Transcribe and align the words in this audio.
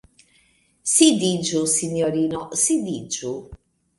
Sidiĝu, 0.93 1.61
sinjorino, 1.73 2.41
sidiĝu! 2.63 3.35